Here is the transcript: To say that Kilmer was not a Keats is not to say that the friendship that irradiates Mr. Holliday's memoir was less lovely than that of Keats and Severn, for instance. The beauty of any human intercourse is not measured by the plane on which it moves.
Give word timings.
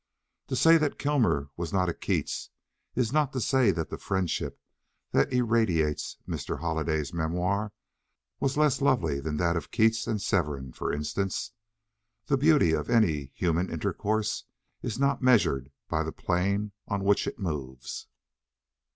To 0.47 0.55
say 0.55 0.79
that 0.79 0.97
Kilmer 0.97 1.51
was 1.55 1.71
not 1.71 1.87
a 1.87 1.93
Keats 1.93 2.49
is 2.95 3.13
not 3.13 3.31
to 3.33 3.39
say 3.39 3.69
that 3.69 3.91
the 3.91 3.99
friendship 3.99 4.59
that 5.11 5.31
irradiates 5.31 6.17
Mr. 6.27 6.57
Holliday's 6.57 7.13
memoir 7.13 7.71
was 8.39 8.57
less 8.57 8.81
lovely 8.81 9.19
than 9.19 9.37
that 9.37 9.55
of 9.55 9.69
Keats 9.69 10.07
and 10.07 10.19
Severn, 10.19 10.71
for 10.71 10.91
instance. 10.91 11.51
The 12.25 12.35
beauty 12.35 12.71
of 12.71 12.89
any 12.89 13.25
human 13.35 13.69
intercourse 13.69 14.45
is 14.81 14.97
not 14.97 15.21
measured 15.21 15.71
by 15.87 16.01
the 16.01 16.11
plane 16.11 16.71
on 16.87 17.03
which 17.03 17.27
it 17.27 17.37
moves. 17.37 18.07